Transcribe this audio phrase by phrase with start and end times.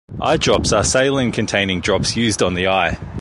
[0.19, 2.97] Eye drops are saline-containing drops used on the eye.